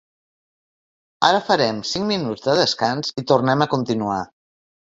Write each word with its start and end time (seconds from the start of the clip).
Ara 1.29 1.41
farem 1.49 1.83
cinc 1.91 2.09
minuts 2.13 2.47
de 2.47 2.57
descans 2.63 3.15
i 3.23 3.27
tornem 3.35 3.65
a 3.69 3.71
continuar. 3.77 4.21